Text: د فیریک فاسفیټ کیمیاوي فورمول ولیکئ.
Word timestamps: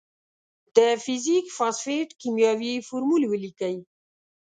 د 0.75 0.77
فیریک 1.03 1.45
فاسفیټ 1.57 2.09
کیمیاوي 2.21 2.73
فورمول 2.87 3.23
ولیکئ. 3.27 3.75